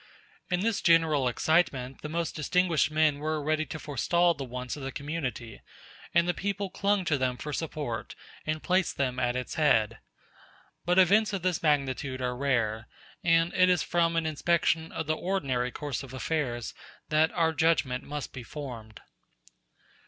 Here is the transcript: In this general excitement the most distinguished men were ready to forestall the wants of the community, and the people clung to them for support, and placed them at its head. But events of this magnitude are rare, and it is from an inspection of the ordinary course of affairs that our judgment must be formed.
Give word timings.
In 0.49 0.61
this 0.61 0.81
general 0.81 1.27
excitement 1.27 2.01
the 2.01 2.09
most 2.09 2.35
distinguished 2.35 2.89
men 2.89 3.19
were 3.19 3.39
ready 3.39 3.67
to 3.67 3.77
forestall 3.77 4.33
the 4.33 4.43
wants 4.43 4.75
of 4.75 4.81
the 4.81 4.91
community, 4.91 5.61
and 6.11 6.27
the 6.27 6.33
people 6.33 6.71
clung 6.71 7.05
to 7.05 7.19
them 7.19 7.37
for 7.37 7.53
support, 7.53 8.15
and 8.43 8.63
placed 8.63 8.97
them 8.97 9.19
at 9.19 9.35
its 9.35 9.53
head. 9.61 9.99
But 10.85 10.97
events 10.97 11.33
of 11.33 11.43
this 11.43 11.61
magnitude 11.61 12.19
are 12.19 12.35
rare, 12.35 12.87
and 13.23 13.53
it 13.53 13.69
is 13.69 13.83
from 13.83 14.15
an 14.15 14.25
inspection 14.25 14.91
of 14.91 15.05
the 15.05 15.15
ordinary 15.15 15.69
course 15.69 16.01
of 16.01 16.15
affairs 16.15 16.73
that 17.09 17.31
our 17.33 17.53
judgment 17.53 18.03
must 18.03 18.33
be 18.33 18.41
formed. 18.41 19.01